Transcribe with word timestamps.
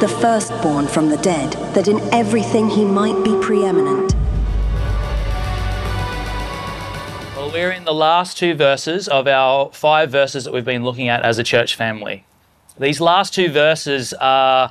the 0.00 0.08
firstborn 0.08 0.86
from 0.86 1.08
the 1.08 1.16
dead, 1.18 1.52
that 1.74 1.88
in 1.88 2.00
everything 2.12 2.68
he 2.68 2.84
might 2.84 3.24
be 3.24 3.34
preeminent. 3.40 4.14
Well, 7.34 7.50
we're 7.50 7.70
in 7.70 7.84
the 7.84 7.94
last 7.94 8.36
two 8.36 8.54
verses 8.54 9.08
of 9.08 9.26
our 9.26 9.70
five 9.72 10.10
verses 10.10 10.44
that 10.44 10.52
we've 10.52 10.64
been 10.64 10.84
looking 10.84 11.08
at 11.08 11.22
as 11.22 11.38
a 11.38 11.42
church 11.42 11.76
family. 11.76 12.24
These 12.78 13.00
last 13.00 13.32
two 13.32 13.50
verses 13.50 14.12
are, 14.14 14.70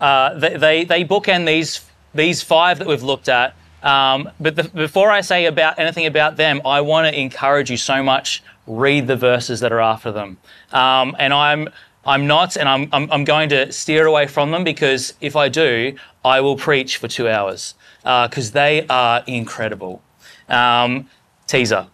uh, 0.00 0.38
they, 0.38 0.56
they, 0.56 0.84
they 0.84 1.04
bookend 1.04 1.46
these, 1.46 1.84
these 2.14 2.42
five 2.42 2.78
that 2.78 2.86
we've 2.86 3.02
looked 3.02 3.28
at. 3.28 3.56
Um, 3.82 4.30
but 4.38 4.54
the, 4.54 4.64
before 4.64 5.10
I 5.10 5.22
say 5.22 5.46
about 5.46 5.78
anything 5.78 6.06
about 6.06 6.36
them, 6.36 6.60
I 6.64 6.80
want 6.82 7.12
to 7.12 7.18
encourage 7.18 7.70
you 7.70 7.76
so 7.76 8.02
much 8.02 8.42
read 8.66 9.08
the 9.08 9.16
verses 9.16 9.60
that 9.60 9.72
are 9.72 9.80
after 9.80 10.12
them. 10.12 10.38
Um, 10.70 11.16
and 11.18 11.32
I'm 11.32 11.70
I'm 12.04 12.26
not, 12.26 12.56
and 12.56 12.68
I'm, 12.68 12.88
I'm, 12.92 13.10
I'm, 13.12 13.24
going 13.24 13.50
to 13.50 13.70
steer 13.72 14.06
away 14.06 14.26
from 14.26 14.52
them 14.52 14.64
because 14.64 15.12
if 15.20 15.36
I 15.36 15.48
do, 15.50 15.94
I 16.24 16.40
will 16.40 16.56
preach 16.56 16.96
for 16.96 17.08
two 17.08 17.28
hours 17.28 17.74
because 18.02 18.50
uh, 18.50 18.54
they 18.54 18.86
are 18.88 19.22
incredible. 19.26 20.02
Um, 20.48 21.08
teaser. 21.46 21.88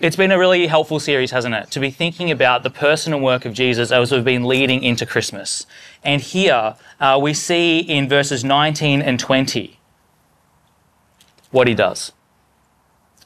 It's 0.00 0.16
been 0.16 0.32
a 0.32 0.38
really 0.38 0.66
helpful 0.66 0.98
series, 0.98 1.30
hasn't 1.30 1.54
it? 1.54 1.70
To 1.72 1.80
be 1.80 1.90
thinking 1.90 2.30
about 2.30 2.62
the 2.62 2.70
person 2.70 3.12
and 3.12 3.22
work 3.22 3.44
of 3.44 3.52
Jesus 3.52 3.92
as 3.92 4.10
we've 4.10 4.24
been 4.24 4.44
leading 4.44 4.82
into 4.82 5.06
Christmas. 5.06 5.66
And 6.02 6.20
here 6.22 6.74
uh, 6.98 7.18
we 7.22 7.34
see 7.34 7.80
in 7.80 8.08
verses 8.08 8.42
19 8.42 9.02
and 9.02 9.20
20 9.20 9.78
what 11.50 11.68
he 11.68 11.74
does. 11.74 12.12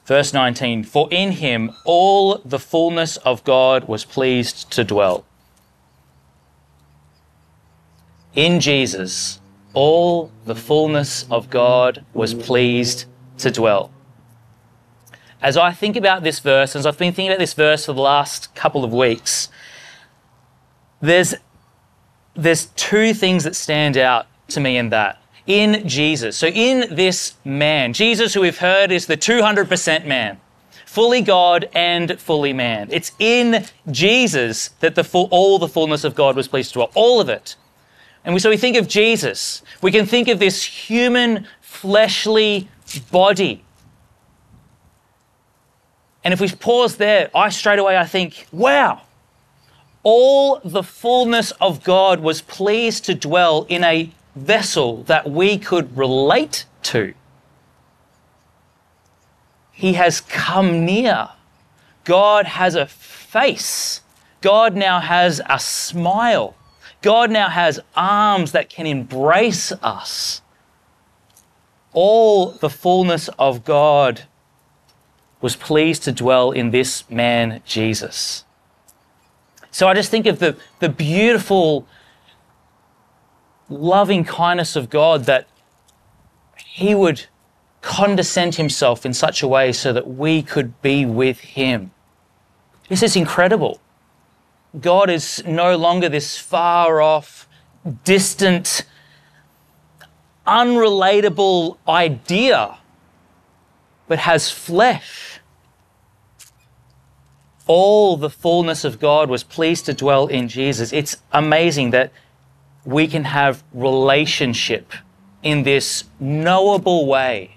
Verse 0.07 0.33
19 0.33 0.85
For 0.85 1.09
in 1.11 1.33
him 1.33 1.73
all 1.85 2.39
the 2.45 2.59
fullness 2.59 3.17
of 3.19 3.45
God 3.45 3.89
was 3.89 4.05
pleased 4.05 4.71
to 4.73 4.85
dwell. 4.85 5.25
In 8.35 8.61
Jesus, 8.61 9.41
all 9.73 10.31
the 10.45 10.55
fullness 10.55 11.25
of 11.31 11.51
God 11.51 12.05
was 12.13 12.35
pleased 12.35 13.07
to 13.39 13.51
dwell. 13.51 13.91
As 15.41 15.57
I 15.57 15.73
think 15.73 15.97
about 15.97 16.23
this 16.23 16.41
verse, 16.41 16.75
as 16.75 16.87
I've 16.87 16.99
been 16.99 17.13
thinking 17.13 17.31
about 17.31 17.39
this 17.39 17.55
verse 17.55 17.87
for 17.87 17.93
the 17.93 18.01
last 18.01 18.55
couple 18.55 18.83
of 18.83 18.93
weeks, 18.93 19.51
there's, 21.01 21.35
there's 22.35 22.67
two 22.77 23.13
things 23.13 23.45
that 23.45 23.55
stand 23.55 23.97
out 23.97 24.27
to 24.49 24.61
me 24.61 24.77
in 24.77 24.89
that 24.91 25.21
in 25.47 25.87
Jesus. 25.87 26.37
So, 26.37 26.47
in 26.47 26.95
this 26.95 27.35
man, 27.45 27.93
Jesus, 27.93 28.35
who 28.35 28.41
we've 28.41 28.59
heard 28.59 28.91
is 28.91 29.07
the 29.07 29.17
200% 29.17 30.07
man, 30.07 30.41
fully 30.87 31.21
God 31.21 31.69
and 31.75 32.19
fully 32.21 32.53
man. 32.53 32.89
It's 32.91 33.13
in 33.19 33.65
Jesus 33.91 34.69
that 34.81 34.95
the 34.95 35.05
full, 35.05 35.29
all 35.31 35.59
the 35.59 35.69
fullness 35.69 36.05
of 36.05 36.15
God 36.15 36.37
was 36.37 36.49
pleased 36.49 36.71
to 36.71 36.75
dwell, 36.75 36.91
all 36.95 37.21
of 37.21 37.29
it. 37.29 37.57
And 38.25 38.33
we, 38.33 38.41
so 38.41 38.49
we 38.49 38.57
think 38.57 38.77
of 38.77 38.89
Jesus, 38.89 39.63
we 39.83 39.93
can 39.93 40.07
think 40.07 40.29
of 40.29 40.39
this 40.39 40.65
human, 40.65 41.47
fleshly 41.61 42.69
body. 43.11 43.63
And 46.23 46.33
if 46.33 46.41
we 46.41 46.49
pause 46.49 46.97
there, 46.97 47.31
I 47.35 47.51
straight 47.51 47.79
away 47.79 47.99
I 47.99 48.07
think, 48.07 48.47
wow, 48.51 49.03
all 50.03 50.61
the 50.65 50.83
fullness 50.83 51.51
of 51.53 51.85
God 51.85 52.21
was 52.21 52.41
pleased 52.41 53.05
to 53.05 53.15
dwell 53.15 53.67
in 53.69 53.85
a 53.85 54.11
vessel 54.35 55.03
that 55.05 55.31
we 55.31 55.59
could 55.59 55.97
relate 55.97 56.67
to. 56.83 57.15
He 59.73 59.95
has 59.95 60.21
come 60.21 60.85
near. 60.85 61.31
God 62.05 62.47
has 62.47 62.75
a 62.75 62.87
face. 62.87 64.03
God 64.41 64.77
now 64.77 65.01
has 65.01 65.41
a 65.49 65.59
smile. 65.59 66.55
God 67.03 67.31
now 67.31 67.49
has 67.49 67.81
arms 67.97 68.53
that 68.53 68.69
can 68.69 68.87
embrace 68.87 69.73
us. 69.83 70.43
All 71.93 72.51
the 72.51 72.71
fullness 72.71 73.29
of 73.39 73.65
God 73.65 74.23
was 75.41 75.57
pleased 75.57 76.03
to 76.05 76.13
dwell 76.13 76.51
in 76.51 76.71
this 76.71 77.09
man, 77.11 77.61
Jesus. 77.67 78.45
So 79.71 79.89
I 79.89 79.95
just 79.95 80.11
think 80.11 80.27
of 80.27 80.39
the, 80.39 80.57
the 80.79 80.89
beautiful 80.89 81.87
loving 83.69 84.25
kindness 84.25 84.77
of 84.77 84.91
God 84.91 85.25
that 85.25 85.49
He 86.65 86.95
would 86.95 87.27
condescend 87.81 88.55
Himself 88.57 89.05
in 89.05 89.13
such 89.15 89.43
a 89.43 89.49
way 89.49 89.73
so 89.73 89.93
that 89.93 90.09
we 90.09 90.43
could 90.43 90.81
be 90.83 91.05
with 91.05 91.41
Him. 91.41 91.91
This 92.89 93.03
is 93.03 93.17
incredible. 93.17 93.81
God 94.81 95.09
is 95.09 95.43
no 95.47 95.77
longer 95.77 96.09
this 96.09 96.37
far 96.37 97.01
off, 97.01 97.49
distant, 98.05 98.85
unrelatable 100.47 101.79
idea, 101.89 102.79
but 104.09 104.19
has 104.19 104.51
flesh. 104.51 105.41
All 107.67 108.17
the 108.17 108.29
fullness 108.29 108.85
of 108.85 109.01
God 109.01 109.31
was 109.31 109.43
pleased 109.43 109.87
to 109.87 109.95
dwell 109.95 110.27
in 110.27 110.49
Jesus. 110.49 110.93
It's 110.93 111.17
amazing 111.33 111.91
that 111.91 112.13
we 112.85 113.07
can 113.07 113.25
have 113.25 113.63
relationship 113.73 114.93
in 115.43 115.63
this 115.63 116.05
knowable 116.21 117.07
way. 117.07 117.57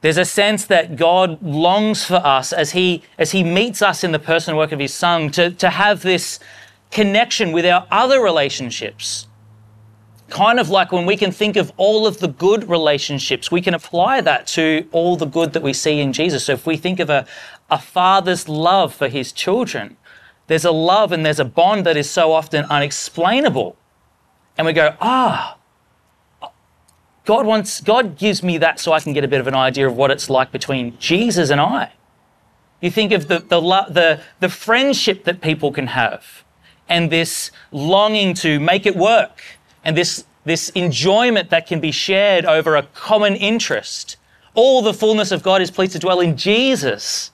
There's 0.00 0.16
a 0.16 0.24
sense 0.24 0.64
that 0.66 0.96
God 0.96 1.42
longs 1.42 2.04
for 2.04 2.16
us 2.16 2.52
as 2.52 2.72
He, 2.72 3.02
as 3.18 3.32
he 3.32 3.44
meets 3.44 3.82
us 3.82 4.02
in 4.02 4.12
the 4.12 4.18
person 4.18 4.52
and 4.52 4.58
work 4.58 4.72
of 4.72 4.78
His 4.78 4.94
Son 4.94 5.30
to, 5.32 5.50
to 5.50 5.70
have 5.70 6.02
this 6.02 6.40
connection 6.90 7.52
with 7.52 7.66
our 7.66 7.86
other 7.90 8.20
relationships. 8.20 9.26
Kind 10.28 10.58
of 10.58 10.70
like 10.70 10.92
when 10.92 11.06
we 11.06 11.16
can 11.16 11.32
think 11.32 11.56
of 11.56 11.72
all 11.76 12.06
of 12.06 12.18
the 12.18 12.28
good 12.28 12.68
relationships, 12.68 13.50
we 13.50 13.60
can 13.60 13.74
apply 13.74 14.20
that 14.22 14.46
to 14.48 14.88
all 14.92 15.16
the 15.16 15.26
good 15.26 15.52
that 15.52 15.62
we 15.62 15.72
see 15.72 16.00
in 16.00 16.12
Jesus. 16.12 16.44
So 16.44 16.52
if 16.52 16.66
we 16.66 16.76
think 16.76 17.00
of 17.00 17.10
a, 17.10 17.26
a 17.68 17.78
father's 17.78 18.48
love 18.48 18.94
for 18.94 19.08
his 19.08 19.32
children, 19.32 19.96
there's 20.50 20.64
a 20.64 20.72
love 20.72 21.12
and 21.12 21.24
there's 21.24 21.38
a 21.38 21.44
bond 21.44 21.86
that 21.86 21.96
is 21.96 22.10
so 22.10 22.32
often 22.32 22.64
unexplainable. 22.64 23.76
And 24.58 24.66
we 24.66 24.72
go, 24.72 24.96
ah, 25.00 25.56
God 27.24 27.46
wants, 27.46 27.80
God 27.80 28.18
gives 28.18 28.42
me 28.42 28.58
that 28.58 28.80
so 28.80 28.92
I 28.92 28.98
can 28.98 29.12
get 29.12 29.22
a 29.22 29.28
bit 29.28 29.40
of 29.40 29.46
an 29.46 29.54
idea 29.54 29.86
of 29.86 29.94
what 29.94 30.10
it's 30.10 30.28
like 30.28 30.50
between 30.50 30.98
Jesus 30.98 31.50
and 31.50 31.60
I. 31.60 31.92
You 32.80 32.90
think 32.90 33.12
of 33.12 33.28
the, 33.28 33.38
the, 33.38 33.60
the, 33.60 34.22
the 34.40 34.48
friendship 34.48 35.22
that 35.22 35.40
people 35.40 35.70
can 35.70 35.86
have 35.86 36.42
and 36.88 37.12
this 37.12 37.52
longing 37.70 38.34
to 38.34 38.58
make 38.58 38.86
it 38.86 38.96
work 38.96 39.40
and 39.84 39.96
this, 39.96 40.24
this 40.44 40.70
enjoyment 40.70 41.50
that 41.50 41.68
can 41.68 41.78
be 41.78 41.92
shared 41.92 42.44
over 42.44 42.74
a 42.74 42.82
common 42.82 43.36
interest. 43.36 44.16
All 44.54 44.82
the 44.82 44.94
fullness 44.94 45.30
of 45.30 45.44
God 45.44 45.62
is 45.62 45.70
pleased 45.70 45.92
to 45.92 46.00
dwell 46.00 46.18
in 46.18 46.36
Jesus 46.36 47.30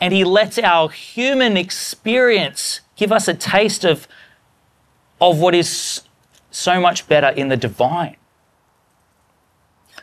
and 0.00 0.12
he 0.12 0.24
lets 0.24 0.58
our 0.58 0.88
human 0.88 1.56
experience 1.56 2.80
give 2.96 3.12
us 3.12 3.28
a 3.28 3.34
taste 3.34 3.84
of, 3.84 4.06
of 5.20 5.38
what 5.38 5.54
is 5.54 6.02
so 6.50 6.80
much 6.80 7.08
better 7.08 7.28
in 7.28 7.48
the 7.48 7.56
divine. 7.56 8.16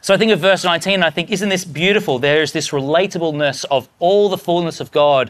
So 0.01 0.13
I 0.13 0.17
think 0.17 0.31
of 0.31 0.39
verse 0.39 0.63
19, 0.63 0.95
and 0.95 1.03
I 1.03 1.11
think, 1.11 1.29
isn't 1.29 1.49
this 1.49 1.63
beautiful? 1.63 2.17
There 2.17 2.41
is 2.41 2.51
this 2.53 2.69
relatableness 2.69 3.65
of 3.69 3.87
all 3.99 4.29
the 4.29 4.37
fullness 4.37 4.79
of 4.79 4.91
God 4.91 5.29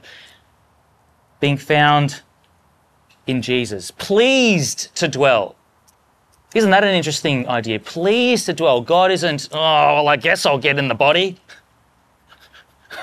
being 1.41 1.57
found 1.57 2.21
in 3.27 3.41
Jesus, 3.41 3.91
pleased 3.91 4.95
to 4.95 5.07
dwell. 5.07 5.55
Isn't 6.53 6.71
that 6.71 6.83
an 6.83 6.93
interesting 6.95 7.47
idea? 7.47 7.79
Pleased 7.79 8.45
to 8.47 8.53
dwell. 8.53 8.81
God 8.81 9.11
isn't, 9.11 9.49
oh, 9.51 9.57
well, 9.57 10.07
I 10.07 10.17
guess 10.17 10.45
I'll 10.45 10.57
get 10.57 10.77
in 10.77 10.87
the 10.87 10.95
body. 10.95 11.37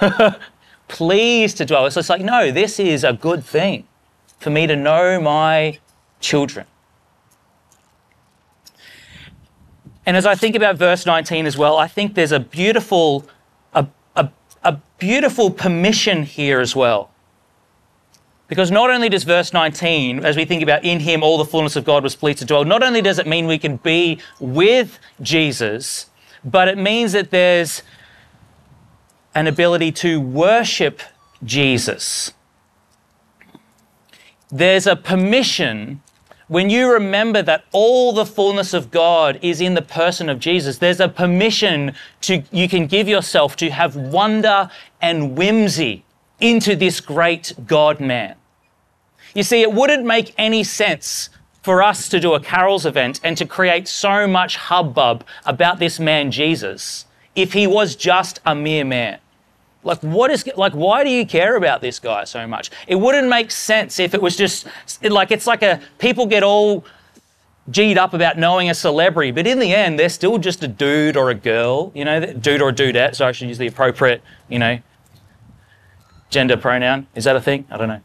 Pleased 0.88 1.58
to 1.58 1.64
dwell. 1.64 1.90
So 1.90 2.00
it's 2.00 2.08
like, 2.08 2.22
no, 2.22 2.50
this 2.50 2.80
is 2.80 3.04
a 3.04 3.12
good 3.12 3.44
thing 3.44 3.86
for 4.38 4.50
me 4.50 4.66
to 4.66 4.76
know 4.76 5.20
my 5.20 5.78
children. 6.20 6.66
And 10.06 10.16
as 10.16 10.24
I 10.24 10.34
think 10.34 10.56
about 10.56 10.76
verse 10.76 11.04
19 11.04 11.44
as 11.44 11.58
well, 11.58 11.76
I 11.76 11.86
think 11.86 12.14
there's 12.14 12.32
a 12.32 12.40
beautiful, 12.40 13.28
a, 13.74 13.86
a, 14.16 14.30
a 14.64 14.78
beautiful 14.98 15.50
permission 15.50 16.22
here 16.22 16.60
as 16.60 16.74
well. 16.74 17.10
Because 18.46 18.70
not 18.70 18.88
only 18.88 19.10
does 19.10 19.24
verse 19.24 19.52
19, 19.52 20.24
as 20.24 20.34
we 20.34 20.46
think 20.46 20.62
about 20.62 20.82
in 20.82 21.00
him 21.00 21.22
all 21.22 21.36
the 21.36 21.44
fullness 21.44 21.76
of 21.76 21.84
God 21.84 22.02
was 22.02 22.16
pleased 22.16 22.38
to 22.38 22.46
dwell, 22.46 22.64
not 22.64 22.82
only 22.82 23.02
does 23.02 23.18
it 23.18 23.26
mean 23.26 23.46
we 23.46 23.58
can 23.58 23.76
be 23.76 24.18
with 24.40 24.98
Jesus, 25.20 26.06
but 26.42 26.68
it 26.68 26.78
means 26.78 27.12
that 27.12 27.30
there's 27.30 27.82
an 29.38 29.46
ability 29.46 29.92
to 29.92 30.20
worship 30.20 31.00
Jesus. 31.44 32.32
There's 34.50 34.84
a 34.84 34.96
permission 34.96 36.02
when 36.48 36.70
you 36.70 36.92
remember 36.92 37.40
that 37.42 37.64
all 37.70 38.12
the 38.12 38.26
fullness 38.26 38.74
of 38.74 38.90
God 38.90 39.38
is 39.40 39.60
in 39.60 39.74
the 39.74 39.82
person 39.82 40.28
of 40.28 40.40
Jesus, 40.40 40.78
there's 40.78 40.98
a 40.98 41.08
permission 41.08 41.92
to 42.22 42.42
you 42.50 42.68
can 42.68 42.88
give 42.88 43.06
yourself 43.06 43.54
to 43.56 43.70
have 43.70 43.94
wonder 43.94 44.70
and 45.00 45.36
whimsy 45.36 46.04
into 46.40 46.74
this 46.74 47.00
great 47.00 47.52
God 47.64 48.00
man. 48.00 48.34
You 49.34 49.44
see, 49.44 49.62
it 49.62 49.72
wouldn't 49.72 50.04
make 50.04 50.34
any 50.36 50.64
sense 50.64 51.28
for 51.62 51.80
us 51.80 52.08
to 52.08 52.18
do 52.18 52.34
a 52.34 52.40
carols 52.40 52.86
event 52.86 53.20
and 53.22 53.36
to 53.36 53.46
create 53.46 53.86
so 53.86 54.26
much 54.26 54.56
hubbub 54.56 55.22
about 55.46 55.78
this 55.78 56.00
man 56.00 56.32
Jesus 56.32 57.04
if 57.36 57.52
he 57.52 57.68
was 57.68 57.94
just 57.94 58.40
a 58.44 58.52
mere 58.52 58.84
man. 58.84 59.20
Like, 59.88 60.00
what 60.02 60.30
is, 60.30 60.46
like, 60.54 60.74
why 60.74 61.02
do 61.02 61.08
you 61.08 61.24
care 61.24 61.56
about 61.56 61.80
this 61.80 61.98
guy 61.98 62.24
so 62.24 62.46
much? 62.46 62.70
It 62.86 62.96
wouldn't 62.96 63.26
make 63.26 63.50
sense 63.50 63.98
if 63.98 64.12
it 64.12 64.20
was 64.20 64.36
just, 64.36 64.66
like, 65.02 65.30
it's 65.30 65.46
like 65.46 65.62
a, 65.62 65.80
people 65.98 66.26
get 66.26 66.42
all 66.42 66.84
G'd 67.70 67.96
up 67.96 68.12
about 68.12 68.36
knowing 68.38 68.68
a 68.68 68.74
celebrity, 68.74 69.30
but 69.30 69.46
in 69.46 69.58
the 69.58 69.74
end, 69.74 69.98
they're 69.98 70.10
still 70.10 70.36
just 70.36 70.62
a 70.62 70.68
dude 70.68 71.16
or 71.16 71.30
a 71.30 71.34
girl, 71.34 71.90
you 71.94 72.04
know, 72.04 72.20
dude 72.20 72.60
or 72.60 72.68
a 72.68 72.72
dudette, 72.72 73.14
so 73.14 73.26
I 73.26 73.32
should 73.32 73.48
use 73.48 73.56
the 73.56 73.66
appropriate, 73.66 74.22
you 74.48 74.58
know, 74.58 74.78
gender 76.28 76.58
pronoun. 76.58 77.06
Is 77.14 77.24
that 77.24 77.36
a 77.36 77.40
thing? 77.40 77.66
I 77.70 77.78
don't 77.78 77.88
know. 77.88 78.02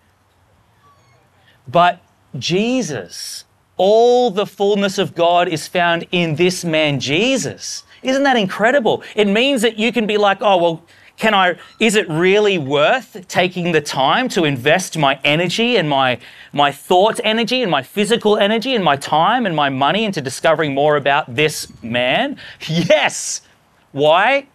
But 1.67 2.01
Jesus, 2.39 3.43
all 3.75 4.31
the 4.31 4.45
fullness 4.45 4.97
of 4.97 5.15
God 5.15 5.49
is 5.49 5.67
found 5.67 6.07
in 6.13 6.35
this 6.35 6.63
man, 6.63 7.01
Jesus. 7.01 7.83
Isn't 8.01 8.23
that 8.23 8.37
incredible? 8.37 9.03
It 9.15 9.27
means 9.27 9.61
that 9.61 9.77
you 9.77 9.91
can 9.91 10.07
be 10.07 10.17
like, 10.17 10.37
oh, 10.41 10.57
well, 10.57 10.83
can 11.17 11.33
I, 11.33 11.55
is 11.79 11.95
it 11.95 12.09
really 12.09 12.57
worth 12.57 13.27
taking 13.27 13.71
the 13.71 13.81
time 13.81 14.27
to 14.29 14.45
invest 14.45 14.97
my 14.97 15.19
energy 15.23 15.77
and 15.77 15.87
my, 15.87 16.19
my 16.51 16.71
thought 16.71 17.19
energy 17.23 17.61
and 17.61 17.69
my 17.69 17.83
physical 17.83 18.37
energy 18.37 18.75
and 18.75 18.83
my 18.83 18.95
time 18.95 19.45
and 19.45 19.55
my 19.55 19.69
money 19.69 20.05
into 20.05 20.21
discovering 20.21 20.73
more 20.73 20.97
about 20.97 21.33
this 21.33 21.67
man? 21.83 22.37
Yes. 22.67 23.41
Why? 23.91 24.47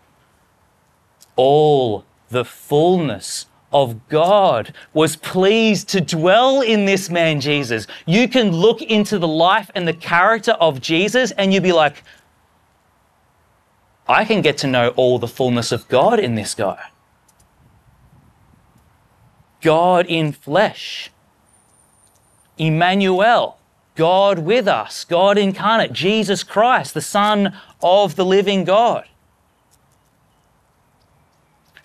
All 1.37 2.05
the 2.31 2.45
fullness 2.45 3.47
of 3.73 4.09
God 4.09 4.75
was 4.93 5.17
pleased 5.17 5.89
to 5.91 6.01
dwell 6.01 6.63
in 6.63 6.85
this 6.85 7.11
man, 7.11 7.41
Jesus. 7.41 7.87
You 8.07 8.29
can 8.29 8.51
look 8.51 8.83
into 8.83 9.19
the 9.19 9.29
life 9.29 9.71
and 9.75 9.87
the 9.87 9.93
character 9.93 10.53
of 10.53 10.81
Jesus 10.81 11.31
and 11.33 11.53
you'd 11.53 11.63
be 11.63 11.73
like, 11.73 12.03
I 14.09 14.25
can 14.25 14.41
get 14.41 14.59
to 14.59 14.67
know 14.67 14.89
all 14.97 15.19
the 15.19 15.29
fullness 15.29 15.71
of 15.71 15.87
God 15.89 16.19
in 16.19 16.35
this 16.35 16.55
guy. 16.55 16.91
God 19.61 20.07
in 20.07 20.33
flesh. 20.33 21.11
Emmanuel, 22.57 23.59
God 23.95 24.39
with 24.39 24.67
us, 24.67 25.05
God 25.05 25.37
incarnate, 25.37 25.93
Jesus 25.93 26.43
Christ, 26.43 26.95
the 26.95 27.01
Son 27.01 27.55
of 27.83 28.17
the 28.17 28.25
living 28.25 28.65
God. 28.65 29.07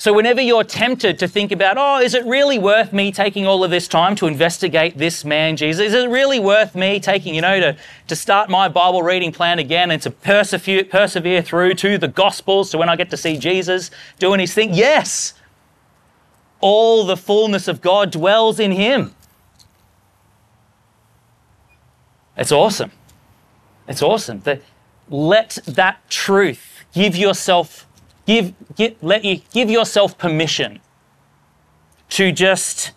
So, 0.04 0.12
whenever 0.12 0.42
you're 0.42 0.66
tempted 0.66 1.18
to 1.20 1.30
think 1.30 1.54
about, 1.54 1.78
oh, 1.78 2.02
is 2.02 2.14
it 2.14 2.26
really 2.26 2.60
worth 2.60 2.92
me 2.92 3.10
taking 3.10 3.48
all 3.48 3.64
of 3.64 3.72
this 3.72 3.88
time 3.88 4.18
to 4.18 4.28
investigate 4.28 4.98
this 4.98 5.24
man, 5.24 5.56
Jesus? 5.56 5.82
Is 5.82 5.94
it 5.94 6.10
really 6.10 6.42
worth 6.42 6.76
me 6.76 7.00
taking, 7.00 7.34
you 7.34 7.40
know, 7.40 7.58
to, 7.62 7.78
to 8.10 8.16
start 8.18 8.50
my 8.50 8.68
Bible 8.68 9.02
reading 9.02 9.32
plan 9.32 9.60
again 9.60 9.92
and 9.92 10.02
to 10.02 10.12
persevere, 10.12 10.84
persevere 10.84 11.42
through 11.42 11.76
to 11.76 11.98
the 11.98 12.10
Gospels 12.10 12.72
to 12.72 12.78
when 12.78 12.90
I 12.90 12.98
get 12.98 13.12
to 13.12 13.16
see 13.16 13.38
Jesus 13.38 13.92
doing 14.20 14.42
his 14.42 14.54
thing? 14.54 14.74
Yes. 14.74 15.36
All 16.60 17.06
the 17.06 17.16
fullness 17.16 17.70
of 17.70 17.80
God 17.80 18.12
dwells 18.12 18.60
in 18.60 18.74
him. 18.74 19.16
It's 22.36 22.52
awesome. 22.52 22.92
It's 23.88 24.02
awesome. 24.02 24.42
That 24.42 24.64
let 25.10 25.60
that 25.66 26.10
truth 26.10 26.84
give 26.94 27.16
yourself 27.16 27.88
give, 28.26 28.54
let 29.02 29.24
you 29.24 29.42
give 29.52 29.70
yourself 29.70 30.18
permission 30.18 30.80
to 32.10 32.32
just 32.32 32.92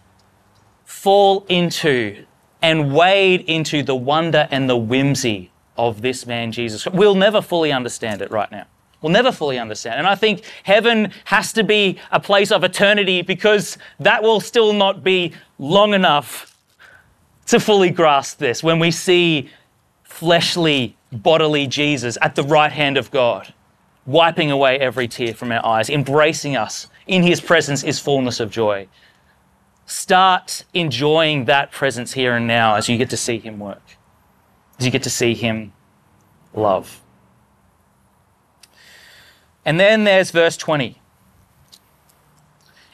fall 0.85 1.45
into 1.49 2.25
and 2.63 2.95
wade 2.95 3.43
into 3.43 3.83
the 3.83 3.95
wonder 3.95 4.49
and 4.51 4.69
the 4.69 4.77
whimsy 4.77 5.51
of 5.77 6.03
this 6.03 6.27
man 6.27 6.53
Jesus. 6.53 6.87
We'll 6.87 7.15
never 7.15 7.41
fully 7.41 7.73
understand 7.73 8.23
it 8.23 8.31
right 8.31 8.51
now. 8.51 8.67
We'll 9.03 9.13
never 9.13 9.31
fully 9.31 9.59
understand. 9.59 9.99
And 9.99 10.07
I 10.07 10.15
think 10.15 10.43
heaven 10.65 11.13
has 11.27 11.53
to 11.53 11.63
be 11.63 11.99
a 12.11 12.19
place 12.19 12.51
of 12.51 12.65
eternity 12.65 13.23
because 13.23 13.79
that 14.01 14.23
will 14.23 14.41
still 14.41 14.73
not 14.73 15.05
be 15.05 15.33
long 15.59 15.95
enough 15.95 16.57
to 17.47 17.61
fully 17.61 17.91
grasp 17.91 18.39
this 18.39 18.63
when 18.63 18.79
we 18.79 18.91
see 18.91 19.51
fleshly, 20.03 20.97
bodily 21.13 21.67
Jesus 21.67 22.17
at 22.21 22.35
the 22.35 22.43
right 22.43 22.73
hand 22.73 22.97
of 22.97 23.11
God 23.11 23.53
wiping 24.07 24.51
away 24.51 24.79
every 24.79 25.09
tear 25.09 25.35
from 25.35 25.53
our 25.53 25.65
eyes, 25.67 25.91
embracing 25.91 26.57
us. 26.57 26.87
In 27.07 27.23
his 27.23 27.41
presence 27.41 27.83
is 27.83 27.99
fullness 27.99 28.41
of 28.41 28.51
joy. 28.51 28.89
Start 29.85 30.65
enjoying 30.75 31.45
that 31.45 31.71
presence 31.71 32.13
here 32.13 32.35
and 32.35 32.47
now 32.47 32.75
as 32.75 32.89
you 32.89 32.97
get 32.97 33.11
to 33.11 33.17
see 33.17 33.39
him 33.39 33.59
work, 33.59 33.97
as 34.79 34.87
you 34.87 34.91
get 34.91 35.03
to 35.05 35.11
see 35.11 35.35
him 35.35 35.73
love. 36.55 37.01
And 39.65 39.79
then 39.79 40.05
there's 40.05 40.31
verse 40.31 40.57
20. 40.57 41.01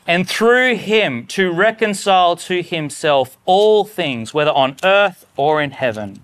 And 0.06 0.28
through 0.28 0.76
him 0.76 1.26
to 1.28 1.52
reconcile 1.52 2.34
to 2.36 2.62
himself 2.62 3.38
all 3.44 3.84
things, 3.84 4.34
whether 4.34 4.50
on 4.50 4.76
earth 4.82 5.26
or 5.36 5.62
in 5.62 5.70
heaven, 5.70 6.22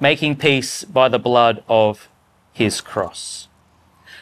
making 0.00 0.36
peace 0.36 0.84
by 0.84 1.08
the 1.08 1.18
blood 1.18 1.62
of 1.68 2.08
his 2.52 2.80
cross. 2.80 3.48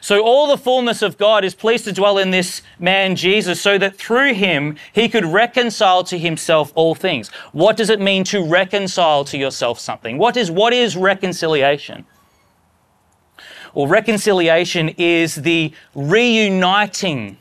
So 0.03 0.25
all 0.25 0.49
the 0.49 0.59
fullness 0.59 1.01
of 1.01 1.17
God 1.17 1.45
is 1.45 1.55
pleased 1.55 1.85
to 1.85 1.93
dwell 1.93 2.19
in 2.19 2.33
this 2.33 2.63
man 2.81 3.15
Jesus 3.15 3.61
so 3.61 3.79
that 3.79 3.97
through 3.97 4.35
him 4.35 4.77
he 4.93 5.09
could 5.09 5.25
reconcile 5.25 6.03
to 6.05 6.19
himself 6.19 6.73
all 6.75 6.97
things. 6.97 7.29
What 7.53 7.77
does 7.77 7.89
it 7.89 8.01
mean 8.01 8.25
to 8.25 8.45
reconcile 8.45 9.25
to 9.27 9.39
yourself 9.39 9.79
something? 9.79 10.19
What 10.19 10.37
is, 10.37 10.51
what 10.51 10.73
is 10.73 10.97
reconciliation? 10.97 12.05
Well, 13.75 13.87
reconciliation 13.87 14.89
is 14.99 15.37
the 15.37 15.73
reuniting 15.95 17.39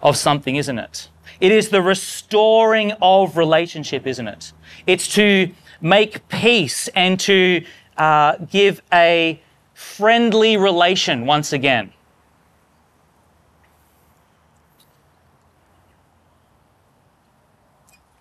of 0.00 0.16
something, 0.16 0.54
isn't 0.54 0.78
it? 0.78 1.08
It 1.40 1.50
is 1.50 1.70
the 1.70 1.82
restoring 1.82 2.92
of 3.02 3.36
relationship, 3.36 4.06
isn't 4.06 4.28
it? 4.28 4.52
It's 4.86 5.12
to 5.14 5.50
make 5.80 6.28
peace 6.28 6.86
and 6.94 7.18
to 7.20 7.64
uh, 7.96 8.36
give 8.48 8.82
a 8.92 9.42
friendly 9.78 10.56
relation 10.56 11.24
once 11.24 11.52
again. 11.52 11.92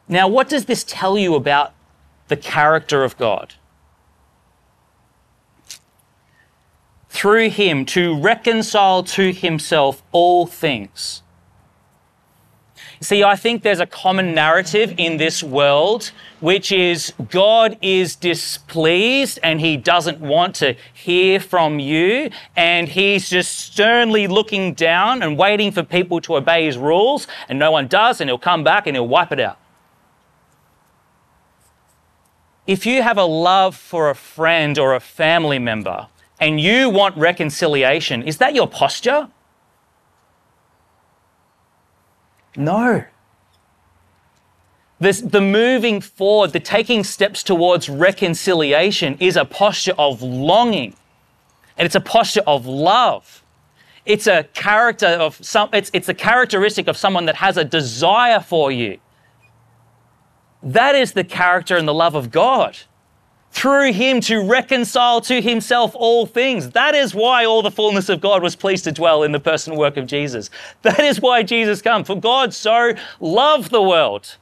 Now, 0.07 0.27
what 0.27 0.49
does 0.49 0.65
this 0.65 0.83
tell 0.83 1.17
you 1.17 1.33
about 1.33 1.73
the 2.27 2.37
character 2.37 3.03
of 3.03 3.17
God? 3.17 3.55
Through 7.09 7.49
him 7.49 7.85
to 7.85 8.15
reconcile 8.21 9.01
to 9.01 9.33
himself 9.33 10.03
all 10.11 10.45
things. 10.45 11.23
See, 12.99 13.23
I 13.23 13.35
think 13.35 13.61
there's 13.61 13.79
a 13.79 13.85
common 13.85 14.33
narrative 14.33 14.93
in 14.97 15.17
this 15.17 15.43
world, 15.43 16.11
which 16.39 16.71
is 16.71 17.13
God 17.29 17.77
is 17.81 18.15
displeased 18.15 19.39
and 19.43 19.59
he 19.61 19.77
doesn't 19.77 20.19
want 20.19 20.55
to 20.55 20.75
hear 20.93 21.39
from 21.39 21.79
you. 21.79 22.29
And 22.55 22.87
he's 22.89 23.29
just 23.29 23.57
sternly 23.59 24.27
looking 24.27 24.73
down 24.73 25.21
and 25.21 25.37
waiting 25.37 25.71
for 25.71 25.83
people 25.83 26.19
to 26.21 26.37
obey 26.37 26.65
his 26.65 26.77
rules. 26.77 27.27
And 27.47 27.59
no 27.59 27.71
one 27.71 27.87
does. 27.87 28.19
And 28.19 28.29
he'll 28.29 28.37
come 28.39 28.63
back 28.63 28.87
and 28.87 28.95
he'll 28.95 29.07
wipe 29.07 29.31
it 29.31 29.39
out. 29.39 29.59
if 32.67 32.85
you 32.85 33.01
have 33.01 33.17
a 33.17 33.23
love 33.23 33.75
for 33.75 34.09
a 34.09 34.15
friend 34.15 34.77
or 34.77 34.93
a 34.93 34.99
family 34.99 35.57
member 35.57 36.07
and 36.39 36.59
you 36.59 36.89
want 36.89 37.17
reconciliation, 37.17 38.21
is 38.21 38.37
that 38.37 38.53
your 38.53 38.67
posture? 38.67 39.29
No. 42.57 43.05
This, 44.99 45.21
the 45.21 45.41
moving 45.41 46.01
forward, 46.01 46.53
the 46.53 46.59
taking 46.59 47.03
steps 47.03 47.43
towards 47.43 47.87
reconciliation 47.87 49.15
is 49.19 49.37
a 49.37 49.45
posture 49.45 49.93
of 49.97 50.23
longing 50.23 50.95
and 51.77 51.85
it's 51.85 51.95
a 51.95 52.01
posture 52.01 52.41
of 52.47 52.65
love. 52.65 53.43
It's 54.05 54.25
a 54.25 54.43
character 54.53 55.07
of 55.07 55.43
some, 55.45 55.69
it's, 55.71 55.91
it's 55.93 56.09
a 56.09 56.13
characteristic 56.13 56.87
of 56.87 56.97
someone 56.97 57.25
that 57.25 57.35
has 57.35 57.57
a 57.57 57.63
desire 57.63 58.39
for 58.39 58.71
you. 58.71 58.97
That 60.63 60.95
is 60.95 61.13
the 61.13 61.23
character 61.23 61.77
and 61.77 61.87
the 61.87 61.93
love 61.93 62.15
of 62.15 62.31
God. 62.31 62.77
Through 63.51 63.93
him 63.93 64.21
to 64.21 64.43
reconcile 64.43 65.19
to 65.21 65.41
himself 65.41 65.93
all 65.95 66.25
things. 66.25 66.71
That 66.71 66.93
is 66.93 67.15
why 67.15 67.45
all 67.45 67.61
the 67.61 67.71
fullness 67.71 68.07
of 68.09 68.21
God 68.21 68.43
was 68.43 68.55
pleased 68.55 68.83
to 68.83 68.91
dwell 68.91 69.23
in 69.23 69.31
the 69.31 69.39
person 69.39 69.73
and 69.73 69.79
work 69.79 69.97
of 69.97 70.05
Jesus. 70.05 70.49
That 70.83 70.99
is 70.99 71.19
why 71.19 71.43
Jesus 71.43 71.81
came. 71.81 72.03
For 72.03 72.19
God 72.19 72.53
so 72.53 72.93
loved 73.19 73.71
the 73.71 73.81
world 73.81 74.35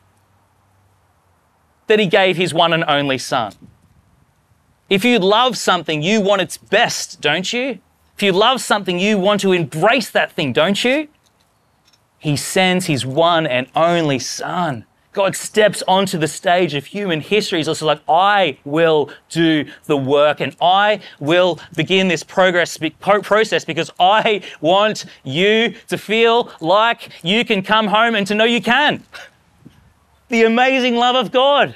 that 1.87 1.99
he 1.99 2.07
gave 2.07 2.35
his 2.35 2.53
one 2.53 2.73
and 2.73 2.83
only 2.87 3.17
Son. 3.17 3.53
If 4.89 5.05
you 5.05 5.19
love 5.19 5.57
something, 5.57 6.01
you 6.01 6.21
want 6.21 6.41
its 6.41 6.57
best, 6.57 7.21
don't 7.21 7.51
you? 7.53 7.79
If 8.15 8.23
you 8.23 8.31
love 8.31 8.61
something, 8.61 8.99
you 8.99 9.17
want 9.17 9.41
to 9.41 9.51
embrace 9.51 10.09
that 10.11 10.31
thing, 10.31 10.53
don't 10.53 10.83
you? 10.83 11.07
He 12.17 12.35
sends 12.35 12.85
his 12.85 13.05
one 13.05 13.45
and 13.45 13.67
only 13.75 14.19
Son. 14.19 14.85
God 15.15 15.33
steps 15.33 15.81
onto 15.87 16.17
the 16.17 16.27
stage 16.27 16.73
of 16.73 16.85
human 16.85 17.21
history. 17.21 17.59
He's 17.59 17.69
also 17.69 17.85
like, 17.85 18.01
I 18.07 18.57
will 18.65 19.09
do 19.29 19.65
the 19.85 19.95
work 19.95 20.41
and 20.41 20.53
I 20.61 20.99
will 21.21 21.57
begin 21.73 22.09
this 22.09 22.21
progress 22.21 22.77
process 22.99 23.63
because 23.63 23.89
I 23.97 24.41
want 24.59 25.05
you 25.23 25.73
to 25.87 25.97
feel 25.97 26.51
like 26.59 27.11
you 27.23 27.45
can 27.45 27.63
come 27.63 27.87
home 27.87 28.13
and 28.13 28.27
to 28.27 28.35
know 28.35 28.43
you 28.43 28.61
can. 28.61 29.03
The 30.27 30.43
amazing 30.43 30.95
love 30.95 31.15
of 31.15 31.31
God 31.31 31.75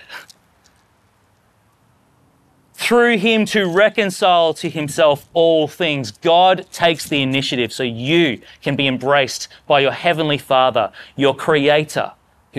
through 2.74 3.20
him 3.20 3.46
to 3.46 3.68
reconcile 3.68 4.56
to 4.56 4.68
himself 4.68 5.30
all 5.36 5.68
things. 5.68 6.10
God 6.10 6.66
takes 6.72 7.08
the 7.08 7.22
initiative 7.22 7.72
so 7.72 7.84
you 7.84 8.42
can 8.64 8.76
be 8.76 8.88
embraced 8.88 9.48
by 9.68 9.82
your 9.82 9.92
heavenly 9.92 10.40
Father, 10.40 10.92
your 11.16 11.36
creator, 11.36 12.14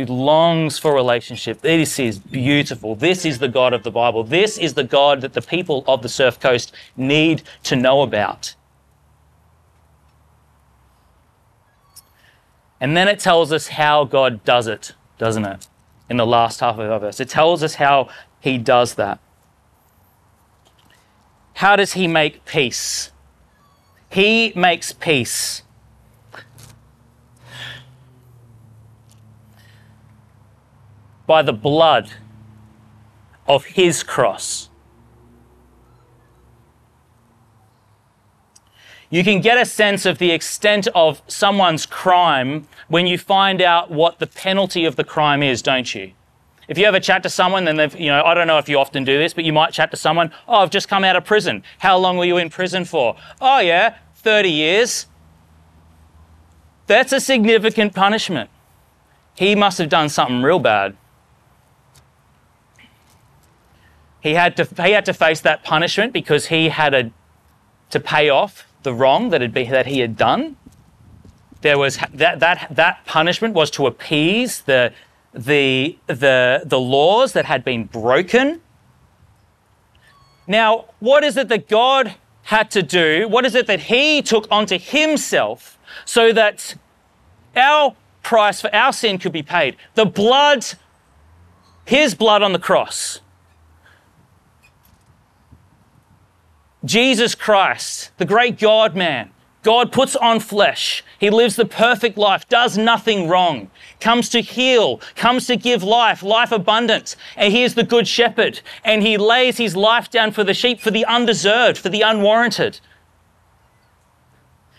who 0.06 0.12
longs 0.12 0.78
for 0.78 0.94
relationship. 0.94 1.60
This 1.60 1.98
is 1.98 2.18
beautiful. 2.18 2.94
This 2.94 3.24
is 3.24 3.38
the 3.38 3.48
God 3.48 3.72
of 3.72 3.82
the 3.82 3.90
Bible. 3.90 4.24
This 4.24 4.58
is 4.58 4.74
the 4.74 4.84
God 4.84 5.20
that 5.20 5.32
the 5.32 5.42
people 5.42 5.84
of 5.86 6.02
the 6.02 6.08
Surf 6.08 6.40
Coast 6.40 6.72
need 6.96 7.42
to 7.64 7.76
know 7.76 8.02
about. 8.02 8.54
And 12.80 12.96
then 12.96 13.08
it 13.08 13.18
tells 13.18 13.52
us 13.52 13.68
how 13.68 14.04
God 14.04 14.42
does 14.44 14.66
it, 14.66 14.94
doesn't 15.18 15.44
it? 15.44 15.66
In 16.08 16.16
the 16.16 16.26
last 16.26 16.60
half 16.60 16.78
of 16.78 16.90
our 16.90 16.98
verse, 16.98 17.20
it 17.20 17.28
tells 17.28 17.62
us 17.62 17.74
how 17.74 18.08
he 18.40 18.58
does 18.58 18.94
that. 18.94 19.20
How 21.54 21.76
does 21.76 21.92
he 21.92 22.06
make 22.06 22.44
peace? 22.46 23.12
He 24.08 24.52
makes 24.56 24.92
peace. 24.92 25.62
By 31.30 31.42
the 31.42 31.52
blood 31.52 32.10
of 33.46 33.64
his 33.64 34.02
cross. 34.02 34.68
You 39.10 39.22
can 39.22 39.40
get 39.40 39.56
a 39.56 39.64
sense 39.64 40.06
of 40.06 40.18
the 40.18 40.32
extent 40.32 40.88
of 40.92 41.22
someone's 41.28 41.86
crime 41.86 42.66
when 42.88 43.06
you 43.06 43.16
find 43.16 43.62
out 43.62 43.92
what 43.92 44.18
the 44.18 44.26
penalty 44.26 44.84
of 44.84 44.96
the 44.96 45.04
crime 45.04 45.40
is, 45.40 45.62
don't 45.62 45.94
you? 45.94 46.14
If 46.66 46.76
you 46.76 46.84
ever 46.86 46.98
chat 46.98 47.22
to 47.22 47.30
someone, 47.30 47.64
then 47.64 47.76
they've, 47.76 47.94
you 47.94 48.08
know, 48.08 48.24
I 48.24 48.34
don't 48.34 48.48
know 48.48 48.58
if 48.58 48.68
you 48.68 48.80
often 48.80 49.04
do 49.04 49.16
this, 49.16 49.32
but 49.32 49.44
you 49.44 49.52
might 49.52 49.72
chat 49.72 49.92
to 49.92 49.96
someone, 49.96 50.32
oh, 50.48 50.56
I've 50.56 50.70
just 50.70 50.88
come 50.88 51.04
out 51.04 51.14
of 51.14 51.24
prison. 51.24 51.62
How 51.78 51.96
long 51.96 52.16
were 52.16 52.24
you 52.24 52.38
in 52.38 52.50
prison 52.50 52.84
for? 52.84 53.14
Oh, 53.40 53.60
yeah, 53.60 53.98
30 54.16 54.50
years. 54.50 55.06
That's 56.88 57.12
a 57.12 57.20
significant 57.20 57.94
punishment. 57.94 58.50
He 59.36 59.54
must 59.54 59.78
have 59.78 59.88
done 59.88 60.08
something 60.08 60.42
real 60.42 60.58
bad. 60.58 60.96
He 64.20 64.34
had 64.34 64.56
to, 64.56 64.64
he 64.82 64.92
had 64.92 65.04
to 65.06 65.14
face 65.14 65.40
that 65.40 65.64
punishment 65.64 66.12
because 66.12 66.46
he 66.46 66.68
had 66.68 66.94
a, 66.94 67.10
to 67.90 68.00
pay 68.00 68.28
off 68.28 68.66
the 68.82 68.92
wrong 68.92 69.30
that, 69.30 69.40
had 69.40 69.52
be, 69.52 69.64
that 69.64 69.86
he 69.86 70.00
had 70.00 70.16
done. 70.16 70.56
There 71.62 71.78
was 71.78 71.98
that, 72.14 72.40
that, 72.40 72.68
that 72.70 73.04
punishment 73.04 73.54
was 73.54 73.70
to 73.72 73.86
appease 73.86 74.62
the, 74.62 74.92
the, 75.34 75.98
the, 76.06 76.62
the 76.64 76.80
laws 76.80 77.32
that 77.34 77.44
had 77.44 77.64
been 77.64 77.84
broken. 77.84 78.60
Now, 80.46 80.86
what 80.98 81.22
is 81.22 81.36
it 81.36 81.48
that 81.48 81.68
God 81.68 82.14
had 82.42 82.70
to 82.72 82.82
do? 82.82 83.28
What 83.28 83.44
is 83.44 83.54
it 83.54 83.66
that 83.66 83.80
He 83.80 84.22
took 84.22 84.48
onto 84.50 84.78
Himself 84.78 85.78
so 86.04 86.32
that 86.32 86.74
our 87.54 87.94
price 88.22 88.60
for 88.60 88.74
our 88.74 88.92
sin 88.92 89.18
could 89.18 89.32
be 89.32 89.42
paid? 89.42 89.76
The 89.94 90.06
blood, 90.06 90.64
His 91.84 92.14
blood 92.14 92.42
on 92.42 92.52
the 92.52 92.58
cross. 92.58 93.20
Jesus 96.84 97.34
Christ, 97.34 98.10
the 98.16 98.24
great 98.24 98.58
God 98.58 98.96
man, 98.96 99.30
God 99.62 99.92
puts 99.92 100.16
on 100.16 100.40
flesh. 100.40 101.04
He 101.18 101.28
lives 101.28 101.56
the 101.56 101.66
perfect 101.66 102.16
life, 102.16 102.48
does 102.48 102.78
nothing 102.78 103.28
wrong, 103.28 103.70
comes 104.00 104.30
to 104.30 104.40
heal, 104.40 105.02
comes 105.16 105.46
to 105.48 105.56
give 105.56 105.82
life, 105.82 106.22
life 106.22 106.50
abundant. 106.50 107.16
And 107.36 107.52
he 107.52 107.62
is 107.62 107.74
the 107.74 107.84
good 107.84 108.08
shepherd. 108.08 108.60
And 108.84 109.02
he 109.02 109.18
lays 109.18 109.58
his 109.58 109.76
life 109.76 110.08
down 110.08 110.32
for 110.32 110.44
the 110.44 110.54
sheep, 110.54 110.80
for 110.80 110.90
the 110.90 111.04
undeserved, 111.04 111.76
for 111.76 111.90
the 111.90 112.00
unwarranted. 112.00 112.80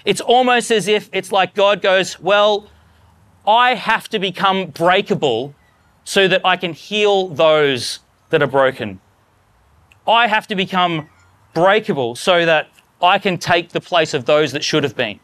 It's 0.04 0.22
almost 0.22 0.72
as 0.72 0.88
if 0.88 1.10
it's 1.14 1.32
like 1.32 1.54
God 1.54 1.84
goes, 1.84 2.20
Well, 2.20 2.68
I 3.48 3.76
have 3.76 4.10
to 4.10 4.18
become 4.18 4.68
breakable 4.68 5.54
so 6.04 6.28
that 6.28 6.44
I 6.44 6.58
can 6.58 6.74
heal 6.74 7.28
those 7.28 8.00
that 8.32 8.42
are 8.42 8.48
broken. 8.48 9.00
I 10.08 10.26
have 10.26 10.48
to 10.48 10.56
become 10.56 11.08
breakable 11.54 12.16
so 12.16 12.46
that 12.46 12.70
I 13.02 13.20
can 13.20 13.38
take 13.38 13.70
the 13.70 13.82
place 13.82 14.14
of 14.14 14.26
those 14.26 14.52
that 14.52 14.64
should 14.64 14.84
have 14.84 14.96
been. 14.96 15.20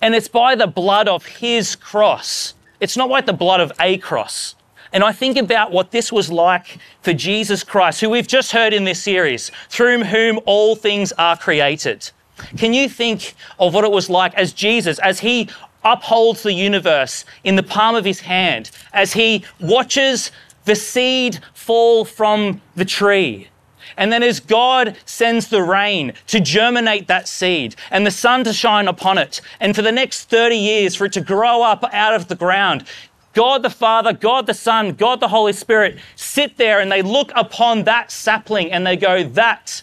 And 0.00 0.14
it's 0.14 0.28
by 0.28 0.54
the 0.54 0.66
blood 0.66 1.08
of 1.08 1.24
his 1.24 1.76
cross. 1.76 2.54
It's 2.80 2.96
not 2.96 3.08
like 3.08 3.26
the 3.26 3.32
blood 3.32 3.60
of 3.60 3.72
a 3.80 3.98
cross. 3.98 4.56
And 4.92 5.02
I 5.02 5.12
think 5.12 5.38
about 5.38 5.72
what 5.72 5.90
this 5.90 6.12
was 6.12 6.30
like 6.30 6.78
for 7.00 7.14
Jesus 7.14 7.64
Christ, 7.64 8.00
who 8.00 8.10
we've 8.10 8.26
just 8.26 8.52
heard 8.52 8.74
in 8.74 8.84
this 8.84 9.02
series, 9.02 9.50
through 9.68 10.04
whom 10.04 10.38
all 10.44 10.76
things 10.76 11.12
are 11.12 11.36
created. 11.36 12.10
Can 12.56 12.74
you 12.74 12.88
think 12.88 13.34
of 13.58 13.72
what 13.74 13.84
it 13.84 13.90
was 13.90 14.10
like 14.10 14.34
as 14.34 14.52
Jesus, 14.52 14.98
as 14.98 15.20
he 15.20 15.48
upholds 15.84 16.42
the 16.42 16.52
universe 16.52 17.24
in 17.44 17.56
the 17.56 17.62
palm 17.62 17.94
of 17.94 18.04
his 18.04 18.20
hand, 18.20 18.70
as 18.92 19.12
he 19.12 19.44
watches 19.60 20.30
the 20.64 20.74
seed 20.74 21.40
fall 21.54 22.04
from 22.04 22.60
the 22.76 22.84
tree, 22.84 23.48
and 23.96 24.12
then 24.12 24.22
as 24.22 24.40
God 24.40 24.96
sends 25.04 25.48
the 25.48 25.62
rain 25.62 26.12
to 26.28 26.40
germinate 26.40 27.08
that 27.08 27.28
seed 27.28 27.76
and 27.90 28.06
the 28.06 28.10
sun 28.10 28.44
to 28.44 28.52
shine 28.52 28.88
upon 28.88 29.18
it, 29.18 29.40
and 29.60 29.74
for 29.74 29.82
the 29.82 29.92
next 29.92 30.24
30 30.24 30.56
years 30.56 30.94
for 30.94 31.06
it 31.06 31.12
to 31.12 31.20
grow 31.20 31.62
up 31.62 31.84
out 31.92 32.14
of 32.14 32.28
the 32.28 32.34
ground, 32.34 32.84
God 33.32 33.62
the 33.62 33.70
Father, 33.70 34.12
God 34.12 34.46
the 34.46 34.54
Son, 34.54 34.92
God 34.92 35.20
the 35.20 35.28
Holy 35.28 35.52
Spirit 35.52 35.98
sit 36.16 36.58
there 36.58 36.80
and 36.80 36.92
they 36.92 37.02
look 37.02 37.32
upon 37.34 37.84
that 37.84 38.10
sapling 38.10 38.70
and 38.70 38.86
they 38.86 38.96
go, 38.96 39.24
That 39.24 39.82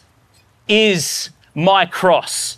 is 0.68 1.32
my 1.56 1.86
cross. 1.86 2.58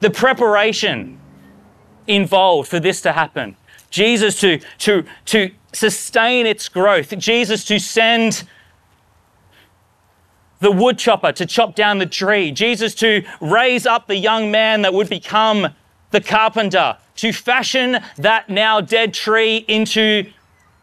The 0.00 0.10
preparation 0.10 1.18
involved 2.06 2.68
for 2.68 2.78
this 2.78 3.00
to 3.02 3.12
happen 3.12 3.56
Jesus 3.94 4.40
to, 4.40 4.58
to, 4.78 5.04
to 5.26 5.52
sustain 5.72 6.46
its 6.46 6.68
growth, 6.68 7.16
Jesus 7.16 7.64
to 7.66 7.78
send 7.78 8.42
the 10.58 10.72
woodchopper 10.72 11.30
to 11.30 11.46
chop 11.46 11.76
down 11.76 11.98
the 11.98 12.06
tree, 12.06 12.50
Jesus 12.50 12.92
to 12.96 13.22
raise 13.40 13.86
up 13.86 14.08
the 14.08 14.16
young 14.16 14.50
man 14.50 14.82
that 14.82 14.92
would 14.92 15.08
become 15.08 15.68
the 16.10 16.20
carpenter, 16.20 16.96
to 17.16 17.32
fashion 17.32 17.98
that 18.16 18.50
now 18.50 18.80
dead 18.80 19.14
tree 19.14 19.58
into 19.68 20.24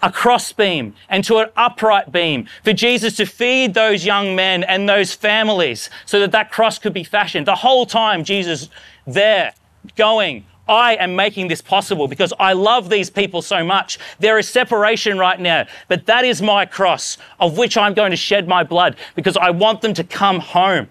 a 0.01 0.09
crossbeam 0.09 0.95
and 1.09 1.25
to 1.25 1.39
an 1.39 1.49
upright 1.57 2.13
beam, 2.13 2.47
for 2.63 2.71
Jesus 2.71 3.17
to 3.17 3.25
feed 3.25 3.73
those 3.73 4.05
young 4.05 4.37
men 4.37 4.63
and 4.63 4.87
those 4.87 5.13
families 5.13 5.89
so 6.05 6.17
that 6.21 6.31
that 6.31 6.49
cross 6.49 6.79
could 6.79 6.93
be 6.93 7.03
fashioned. 7.03 7.45
The 7.45 7.55
whole 7.55 7.85
time, 7.85 8.23
Jesus 8.23 8.69
there, 9.05 9.53
going, 9.97 10.45
I 10.67 10.95
am 10.95 11.15
making 11.15 11.47
this 11.47 11.61
possible 11.61 12.07
because 12.07 12.33
I 12.39 12.53
love 12.53 12.89
these 12.89 13.09
people 13.09 13.41
so 13.41 13.63
much. 13.63 13.99
There 14.19 14.37
is 14.37 14.47
separation 14.47 15.17
right 15.17 15.39
now, 15.39 15.65
but 15.87 16.05
that 16.05 16.23
is 16.23 16.41
my 16.41 16.65
cross 16.65 17.17
of 17.39 17.57
which 17.57 17.77
I'm 17.77 17.93
going 17.93 18.11
to 18.11 18.17
shed 18.17 18.47
my 18.47 18.63
blood 18.63 18.95
because 19.15 19.35
I 19.37 19.49
want 19.49 19.81
them 19.81 19.93
to 19.95 20.03
come 20.03 20.39
home. 20.39 20.89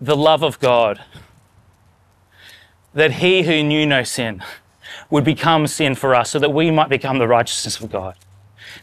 The 0.00 0.16
love 0.16 0.44
of 0.44 0.60
God, 0.60 1.00
that 2.94 3.12
he 3.12 3.42
who 3.42 3.62
knew 3.64 3.84
no 3.84 4.04
sin 4.04 4.44
would 5.10 5.24
become 5.24 5.66
sin 5.66 5.94
for 5.94 6.14
us 6.14 6.30
so 6.30 6.38
that 6.38 6.50
we 6.50 6.70
might 6.70 6.88
become 6.88 7.18
the 7.18 7.26
righteousness 7.26 7.80
of 7.80 7.90
God. 7.90 8.14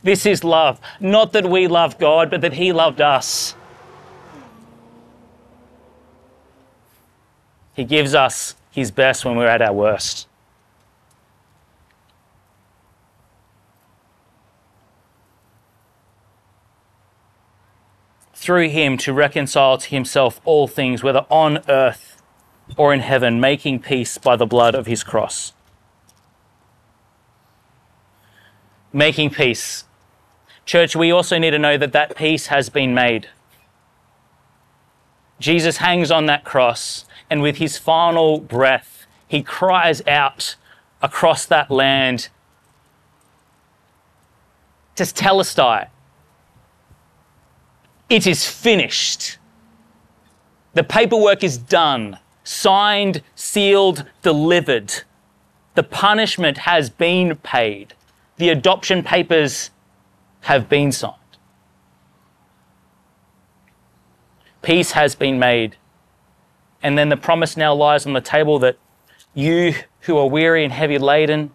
This 0.04 0.26
is 0.26 0.44
love. 0.44 0.80
Not 1.00 1.34
that 1.34 1.50
we 1.50 1.68
love 1.68 1.98
God, 1.98 2.30
but 2.30 2.42
that 2.42 2.54
He 2.54 2.72
loved 2.72 3.02
us. 3.02 3.56
He 7.76 7.84
gives 7.84 8.14
us 8.14 8.56
His 8.72 8.92
best 8.92 9.26
when 9.26 9.36
we're 9.36 9.48
at 9.48 9.62
our 9.62 9.74
worst. 9.74 10.28
Through 18.34 18.70
Him 18.70 18.98
to 19.00 19.12
reconcile 19.12 19.80
to 19.80 19.90
Himself 19.90 20.40
all 20.46 20.68
things, 20.68 21.02
whether 21.02 21.26
on 21.30 21.60
earth 21.68 22.22
or 22.78 22.94
in 22.94 23.00
heaven, 23.00 23.40
making 23.40 23.80
peace 23.80 24.20
by 24.20 24.36
the 24.36 24.46
blood 24.46 24.76
of 24.76 24.86
His 24.86 25.04
cross. 25.04 25.55
Making 28.96 29.32
peace 29.32 29.84
Church, 30.66 30.96
we 30.96 31.12
also 31.12 31.38
need 31.38 31.52
to 31.52 31.60
know 31.60 31.78
that 31.78 31.92
that 31.92 32.16
peace 32.16 32.48
has 32.48 32.70
been 32.70 32.94
made. 32.94 33.28
Jesus 35.38 35.78
hangs 35.78 36.10
on 36.12 36.28
that 36.28 36.46
cross, 36.46 37.04
and 37.30 37.42
with 37.42 37.58
his 37.58 37.78
final 37.78 38.40
breath, 38.40 39.06
he 39.28 39.44
cries 39.44 40.02
out 40.08 40.56
across 41.02 41.46
that 41.46 41.70
land 41.70 42.30
Tetelestai, 44.96 45.90
It 48.10 48.26
is 48.26 48.48
finished. 48.48 49.38
The 50.74 50.86
paperwork 50.86 51.44
is 51.44 51.58
done, 51.58 52.20
signed, 52.46 53.22
sealed, 53.36 54.06
delivered. 54.22 55.04
The 55.74 55.84
punishment 55.84 56.60
has 56.60 56.90
been 56.90 57.36
paid. 57.36 57.95
The 58.38 58.50
adoption 58.50 59.04
papers 59.04 59.72
have 60.42 60.68
been 60.70 60.92
signed. 60.92 61.16
Peace 64.62 64.92
has 64.92 65.16
been 65.16 65.40
made. 65.40 65.78
And 66.82 66.98
then 66.98 67.10
the 67.10 67.18
promise 67.18 67.56
now 67.56 67.74
lies 67.74 68.06
on 68.06 68.14
the 68.14 68.22
table 68.22 68.60
that 68.60 68.78
you 69.34 69.74
who 70.02 70.18
are 70.18 70.28
weary 70.28 70.64
and 70.64 70.72
heavy 70.72 70.98
laden, 70.98 71.52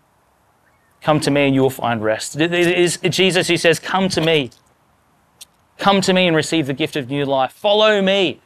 come 1.02 1.20
to 1.20 1.30
me 1.30 1.46
and 1.46 1.54
you 1.54 1.62
will 1.62 1.70
find 1.70 2.02
rest. 2.02 2.36
It 2.36 2.52
is 2.52 2.98
Jesus 2.98 3.48
who 3.48 3.56
says, 3.56 3.78
Come 3.78 4.08
to 4.10 4.20
me. 4.20 4.50
Come 5.78 6.00
to 6.02 6.12
me 6.12 6.26
and 6.26 6.36
receive 6.36 6.66
the 6.66 6.74
gift 6.74 6.94
of 6.96 7.08
new 7.08 7.24
life. 7.24 7.52
Follow 7.52 8.02
me. 8.02 8.40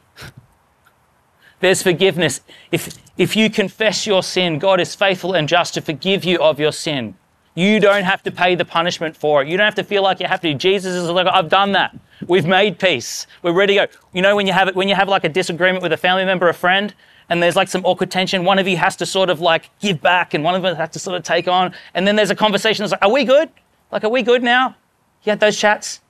There's 1.59 1.81
forgiveness. 1.81 2.41
If, 2.71 2.97
if 3.17 3.35
you 3.35 3.49
confess 3.49 4.07
your 4.07 4.23
sin, 4.23 4.59
God 4.59 4.79
is 4.79 4.95
faithful 4.95 5.33
and 5.33 5.47
just 5.47 5.73
to 5.73 5.81
forgive 5.81 6.23
you 6.23 6.39
of 6.39 6.59
your 6.59 6.71
sin. 6.71 7.15
You 7.55 7.79
don't 7.79 8.03
have 8.03 8.21
to 8.23 8.31
pay 8.31 8.55
the 8.55 8.65
punishment 8.65 9.15
for 9.15 9.41
it. 9.41 9.47
You 9.47 9.55
don't 9.55 9.65
have 9.65 9.75
to 9.75 9.83
feel 9.83 10.03
like 10.03 10.19
you 10.19 10.27
have 10.27 10.41
to. 10.41 10.53
Jesus 10.53 10.93
is 10.93 11.09
like, 11.09 11.25
I've 11.25 11.49
done 11.49 11.71
that. 11.71 11.97
We've 12.27 12.45
made 12.45 12.79
peace. 12.79 13.27
We're 13.43 13.53
ready 13.53 13.77
to 13.77 13.87
go. 13.87 13.93
You 14.13 14.21
know, 14.21 14.35
when 14.35 14.45
you 14.45 14.53
have 14.53 14.67
it, 14.67 14.75
when 14.75 14.89
you 14.89 14.95
have 14.95 15.07
like 15.07 15.23
a 15.23 15.29
disagreement 15.29 15.81
with 15.81 15.93
a 15.93 15.97
family 15.97 16.25
member, 16.25 16.49
a 16.49 16.53
friend, 16.53 16.93
and 17.29 17.41
there's 17.41 17.55
like 17.55 17.69
some 17.69 17.83
awkward 17.85 18.11
tension, 18.11 18.43
one 18.43 18.59
of 18.59 18.67
you 18.67 18.75
has 18.75 18.97
to 18.97 19.05
sort 19.05 19.29
of 19.29 19.39
like 19.39 19.69
give 19.79 20.01
back 20.01 20.33
and 20.33 20.43
one 20.43 20.53
of 20.53 20.61
them 20.63 20.75
has 20.75 20.89
to 20.89 20.99
sort 20.99 21.15
of 21.15 21.23
take 21.23 21.47
on. 21.47 21.73
And 21.93 22.05
then 22.05 22.17
there's 22.17 22.29
a 22.29 22.35
conversation 22.35 22.83
that's 22.83 22.91
like, 22.91 23.01
are 23.01 23.11
we 23.11 23.23
good? 23.23 23.49
Like, 23.91 24.03
are 24.03 24.09
we 24.09 24.21
good 24.21 24.43
now? 24.43 24.75
You 25.23 25.31
had 25.31 25.39
those 25.39 25.57
chats? 25.57 26.01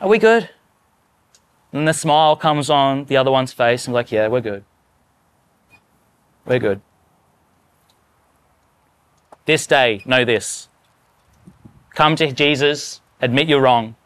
Are 0.00 0.08
we 0.08 0.18
good? 0.18 0.48
And 1.72 1.86
the 1.86 1.92
smile 1.92 2.36
comes 2.36 2.70
on 2.70 3.04
the 3.06 3.16
other 3.16 3.30
one's 3.30 3.52
face 3.52 3.86
and 3.86 3.94
like, 3.94 4.10
yeah, 4.12 4.28
we're 4.28 4.40
good. 4.40 4.64
We're 6.46 6.58
good. 6.58 6.80
This 9.50 9.66
day, 9.66 10.00
know 10.06 10.24
this. 10.24 10.68
Come 11.96 12.14
to 12.14 12.30
Jesus, 12.30 13.00
admit 13.20 13.48
you're 13.48 13.60
wrong, 13.60 13.96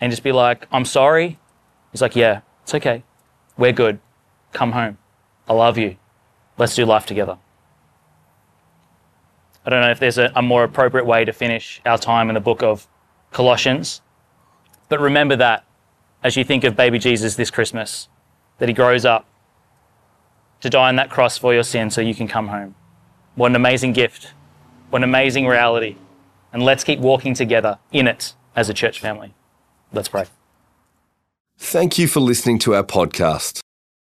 and 0.00 0.10
just 0.10 0.24
be 0.24 0.32
like, 0.32 0.66
I'm 0.72 0.84
sorry. 0.84 1.38
He's 1.92 2.02
like, 2.02 2.16
Yeah, 2.16 2.40
it's 2.64 2.74
okay. 2.74 3.04
We're 3.56 3.70
good. 3.70 4.00
Come 4.52 4.72
home. 4.72 4.98
I 5.48 5.52
love 5.52 5.78
you. 5.78 5.94
Let's 6.56 6.74
do 6.74 6.84
life 6.84 7.06
together. 7.06 7.38
I 9.64 9.70
don't 9.70 9.80
know 9.80 9.92
if 9.92 10.00
there's 10.00 10.18
a, 10.18 10.32
a 10.34 10.42
more 10.42 10.64
appropriate 10.64 11.06
way 11.06 11.24
to 11.24 11.32
finish 11.32 11.80
our 11.86 11.96
time 11.96 12.28
in 12.28 12.34
the 12.34 12.40
book 12.40 12.60
of 12.60 12.88
Colossians, 13.30 14.02
but 14.88 14.98
remember 14.98 15.36
that 15.36 15.64
as 16.24 16.36
you 16.36 16.42
think 16.42 16.64
of 16.64 16.74
baby 16.74 16.98
Jesus 16.98 17.36
this 17.36 17.52
Christmas, 17.52 18.08
that 18.58 18.68
he 18.68 18.74
grows 18.74 19.04
up 19.04 19.24
to 20.62 20.68
die 20.68 20.88
on 20.88 20.96
that 20.96 21.10
cross 21.10 21.38
for 21.38 21.54
your 21.54 21.62
sin 21.62 21.90
so 21.90 22.00
you 22.00 22.12
can 22.12 22.26
come 22.26 22.48
home. 22.48 22.74
What 23.36 23.52
an 23.52 23.54
amazing 23.54 23.92
gift 23.92 24.32
what 24.90 24.98
an 24.98 25.04
amazing 25.04 25.46
reality. 25.46 25.96
And 26.52 26.62
let's 26.62 26.84
keep 26.84 27.00
walking 27.00 27.32
together 27.34 27.78
in 27.92 28.06
it 28.06 28.34
as 28.56 28.68
a 28.68 28.74
church 28.74 29.00
family. 29.00 29.34
Let's 29.92 30.08
pray. 30.08 30.26
Thank 31.58 31.98
you 31.98 32.08
for 32.08 32.20
listening 32.20 32.58
to 32.60 32.74
our 32.74 32.84
podcast. 32.84 33.60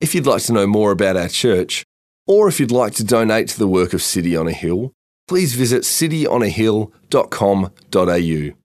If 0.01 0.15
you'd 0.15 0.27
like 0.27 0.43
to 0.43 0.53
know 0.53 0.67
more 0.67 0.93
about 0.93 1.17
our 1.17 1.29
church, 1.29 1.85
or 2.27 2.49
if 2.49 2.61
you'd 2.61 2.71
like 2.71 2.93
to 2.95 3.05
donate 3.05 3.49
to 3.49 3.59
the 3.59 3.69
work 3.69 3.95
of 3.95 4.03
City 4.03 4.37
on 4.37 4.47
a 4.47 4.53
Hill, 4.53 4.93
please 5.27 5.55
visit 5.55 5.83
cityonahill.com.au. 5.83 8.58